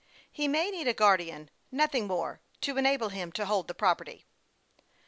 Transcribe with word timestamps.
He 0.31 0.47
may 0.47 0.71
need 0.71 0.87
a 0.87 0.95
guardian, 0.95 1.51
nothing 1.71 2.07
more, 2.07 2.41
to 2.61 2.75
enable 2.77 3.09
him 3.09 3.31
to 3.33 3.45
hold 3.45 3.67
the 3.67 3.75
property." 3.75 4.25